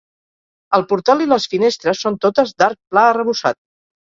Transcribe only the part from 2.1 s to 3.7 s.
totes d'arc pla arrebossat.